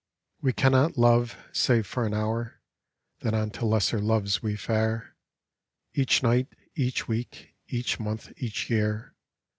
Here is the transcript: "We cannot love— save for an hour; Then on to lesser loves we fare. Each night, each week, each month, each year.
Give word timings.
"We 0.41 0.51
cannot 0.51 0.97
love— 0.97 1.37
save 1.63 1.85
for 1.85 2.07
an 2.07 2.13
hour; 2.15 2.59
Then 3.19 3.35
on 3.35 3.51
to 3.51 3.67
lesser 3.67 3.99
loves 3.99 4.41
we 4.41 4.55
fare. 4.55 5.15
Each 5.93 6.23
night, 6.23 6.47
each 6.73 7.07
week, 7.07 7.53
each 7.67 7.99
month, 7.99 8.33
each 8.35 8.67
year. 8.67 9.13